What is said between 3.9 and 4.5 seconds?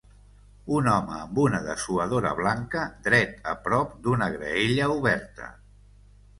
d'una